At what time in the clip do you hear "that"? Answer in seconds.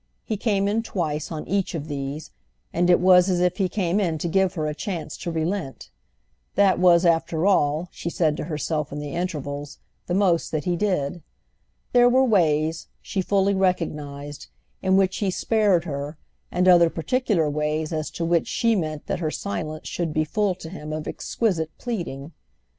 6.55-6.79, 10.53-10.63, 19.05-19.19